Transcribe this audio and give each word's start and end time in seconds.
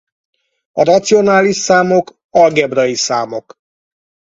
A 0.71 0.83
racionális 0.83 1.55
számok 1.57 2.17
algebrai 2.29 2.95
számok. 2.95 3.55